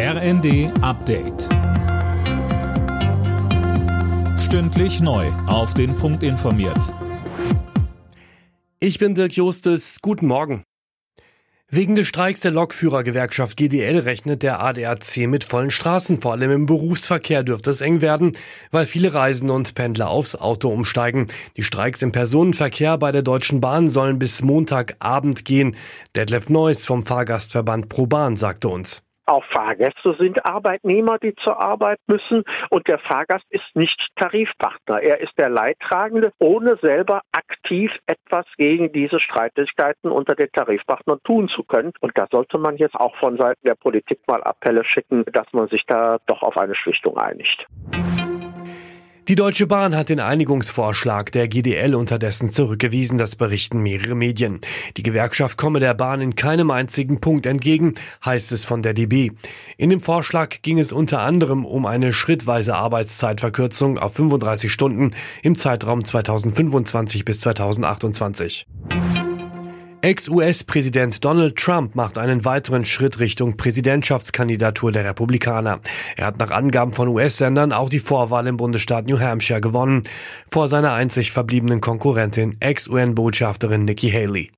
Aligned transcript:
RND 0.00 0.70
Update. 0.80 1.48
Stündlich 4.38 5.00
neu. 5.00 5.26
Auf 5.48 5.74
den 5.74 5.96
Punkt 5.96 6.22
informiert. 6.22 6.94
Ich 8.78 9.00
bin 9.00 9.16
Dirk 9.16 9.32
Justes. 9.32 9.96
Guten 10.00 10.28
Morgen. 10.28 10.62
Wegen 11.68 11.96
des 11.96 12.06
Streiks 12.06 12.42
der 12.42 12.52
Lokführergewerkschaft 12.52 13.56
GDL 13.56 13.98
rechnet 13.98 14.44
der 14.44 14.62
ADAC 14.62 15.26
mit 15.26 15.42
vollen 15.42 15.72
Straßen. 15.72 16.20
Vor 16.20 16.30
allem 16.30 16.52
im 16.52 16.66
Berufsverkehr 16.66 17.42
dürfte 17.42 17.70
es 17.70 17.80
eng 17.80 18.00
werden, 18.00 18.36
weil 18.70 18.86
viele 18.86 19.14
Reisende 19.14 19.52
und 19.52 19.74
Pendler 19.74 20.10
aufs 20.10 20.36
Auto 20.36 20.68
umsteigen. 20.68 21.26
Die 21.56 21.64
Streiks 21.64 22.02
im 22.02 22.12
Personenverkehr 22.12 22.98
bei 22.98 23.10
der 23.10 23.22
Deutschen 23.22 23.60
Bahn 23.60 23.88
sollen 23.88 24.20
bis 24.20 24.42
Montagabend 24.42 25.44
gehen. 25.44 25.74
Detlef 26.14 26.48
Neuss 26.48 26.86
vom 26.86 27.04
Fahrgastverband 27.04 27.88
ProBahn 27.88 28.36
sagte 28.36 28.68
uns. 28.68 29.02
Auch 29.28 29.44
Fahrgäste 29.44 30.16
sind 30.18 30.46
Arbeitnehmer, 30.46 31.18
die 31.18 31.34
zur 31.34 31.60
Arbeit 31.60 31.98
müssen 32.06 32.44
und 32.70 32.88
der 32.88 32.98
Fahrgast 32.98 33.44
ist 33.50 33.66
nicht 33.74 34.08
Tarifpartner. 34.16 35.02
Er 35.02 35.20
ist 35.20 35.32
der 35.36 35.50
Leidtragende, 35.50 36.32
ohne 36.38 36.78
selber 36.80 37.20
aktiv 37.30 37.92
etwas 38.06 38.46
gegen 38.56 38.90
diese 38.90 39.20
Streitigkeiten 39.20 40.10
unter 40.10 40.34
den 40.34 40.50
Tarifpartnern 40.50 41.18
tun 41.24 41.48
zu 41.48 41.62
können. 41.62 41.92
Und 42.00 42.16
da 42.16 42.26
sollte 42.30 42.56
man 42.56 42.78
jetzt 42.78 42.94
auch 42.94 43.16
von 43.16 43.36
Seiten 43.36 43.66
der 43.66 43.74
Politik 43.74 44.20
mal 44.26 44.42
Appelle 44.42 44.82
schicken, 44.82 45.26
dass 45.30 45.52
man 45.52 45.68
sich 45.68 45.84
da 45.84 46.16
doch 46.24 46.42
auf 46.42 46.56
eine 46.56 46.74
Schlichtung 46.74 47.18
einigt. 47.18 47.66
Die 49.28 49.34
Deutsche 49.34 49.66
Bahn 49.66 49.94
hat 49.94 50.08
den 50.08 50.20
Einigungsvorschlag 50.20 51.30
der 51.32 51.48
GDL 51.48 51.94
unterdessen 51.94 52.48
zurückgewiesen, 52.48 53.18
das 53.18 53.36
berichten 53.36 53.82
mehrere 53.82 54.14
Medien. 54.14 54.58
Die 54.96 55.02
Gewerkschaft 55.02 55.58
komme 55.58 55.80
der 55.80 55.92
Bahn 55.92 56.22
in 56.22 56.34
keinem 56.34 56.70
einzigen 56.70 57.20
Punkt 57.20 57.44
entgegen, 57.44 57.92
heißt 58.24 58.52
es 58.52 58.64
von 58.64 58.80
der 58.80 58.94
DB. 58.94 59.32
In 59.76 59.90
dem 59.90 60.00
Vorschlag 60.00 60.62
ging 60.62 60.78
es 60.78 60.92
unter 60.92 61.20
anderem 61.20 61.66
um 61.66 61.84
eine 61.84 62.14
schrittweise 62.14 62.74
Arbeitszeitverkürzung 62.76 63.98
auf 63.98 64.14
35 64.14 64.72
Stunden 64.72 65.10
im 65.42 65.56
Zeitraum 65.56 66.06
2025 66.06 67.26
bis 67.26 67.40
2028. 67.40 68.66
Ex-US-Präsident 70.00 71.24
Donald 71.24 71.56
Trump 71.56 71.96
macht 71.96 72.18
einen 72.18 72.44
weiteren 72.44 72.84
Schritt 72.84 73.18
Richtung 73.18 73.56
Präsidentschaftskandidatur 73.56 74.92
der 74.92 75.04
Republikaner. 75.04 75.80
Er 76.16 76.26
hat 76.26 76.38
nach 76.38 76.52
Angaben 76.52 76.92
von 76.92 77.08
US-Sendern 77.08 77.72
auch 77.72 77.88
die 77.88 77.98
Vorwahl 77.98 78.46
im 78.46 78.56
Bundesstaat 78.56 79.08
New 79.08 79.18
Hampshire 79.18 79.60
gewonnen, 79.60 80.02
vor 80.48 80.68
seiner 80.68 80.92
einzig 80.92 81.32
verbliebenen 81.32 81.80
Konkurrentin 81.80 82.56
Ex-UN-Botschafterin 82.60 83.84
Nikki 83.84 84.10
Haley. 84.10 84.52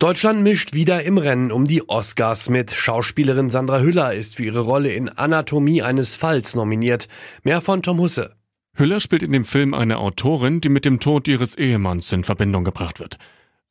Deutschland 0.00 0.42
mischt 0.42 0.74
wieder 0.74 1.04
im 1.04 1.18
Rennen 1.18 1.52
um 1.52 1.68
die 1.68 1.88
Oscars 1.88 2.48
mit. 2.48 2.72
Schauspielerin 2.72 3.50
Sandra 3.50 3.80
Hüller 3.80 4.14
ist 4.14 4.36
für 4.36 4.44
ihre 4.44 4.60
Rolle 4.60 4.92
in 4.92 5.08
Anatomie 5.10 5.82
eines 5.82 6.16
Falls 6.16 6.56
nominiert. 6.56 7.06
Mehr 7.44 7.60
von 7.60 7.82
Tom 7.82 7.98
Husse. 7.98 8.34
Hüller 8.74 8.98
spielt 8.98 9.22
in 9.22 9.32
dem 9.32 9.44
Film 9.44 9.74
eine 9.74 9.98
Autorin, 9.98 10.60
die 10.60 10.70
mit 10.70 10.84
dem 10.84 10.98
Tod 10.98 11.28
ihres 11.28 11.56
Ehemanns 11.56 12.10
in 12.12 12.24
Verbindung 12.24 12.64
gebracht 12.64 12.98
wird. 12.98 13.18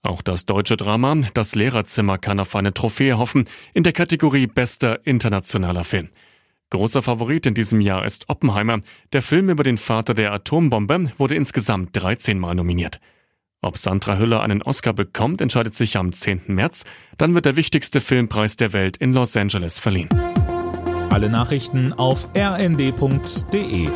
Auch 0.01 0.21
das 0.21 0.45
deutsche 0.45 0.77
Drama 0.77 1.15
Das 1.33 1.55
Lehrerzimmer 1.55 2.17
kann 2.17 2.39
auf 2.39 2.55
eine 2.55 2.73
Trophäe 2.73 3.17
hoffen 3.17 3.45
in 3.73 3.83
der 3.83 3.93
Kategorie 3.93 4.47
Bester 4.47 5.05
internationaler 5.05 5.83
Film. 5.83 6.09
Großer 6.69 7.01
Favorit 7.01 7.45
in 7.47 7.55
diesem 7.55 7.81
Jahr 7.81 8.05
ist 8.05 8.29
Oppenheimer. 8.29 8.79
Der 9.11 9.21
Film 9.21 9.49
über 9.49 9.63
den 9.63 9.77
Vater 9.77 10.13
der 10.13 10.31
Atombombe 10.31 11.11
wurde 11.17 11.35
insgesamt 11.35 11.89
13 11.93 12.37
Mal 12.37 12.55
nominiert. 12.55 12.99
Ob 13.61 13.77
Sandra 13.77 14.17
Hüller 14.17 14.41
einen 14.41 14.61
Oscar 14.61 14.93
bekommt, 14.93 15.41
entscheidet 15.41 15.75
sich 15.75 15.97
am 15.97 16.13
10. 16.13 16.43
März. 16.47 16.85
Dann 17.17 17.33
wird 17.33 17.45
der 17.45 17.55
wichtigste 17.57 17.99
Filmpreis 17.99 18.55
der 18.55 18.71
Welt 18.71 18.97
in 18.97 19.13
Los 19.13 19.35
Angeles 19.35 19.79
verliehen. 19.79 20.09
Alle 21.09 21.29
Nachrichten 21.29 21.91
auf 21.91 22.29
rnd.de 22.37 23.89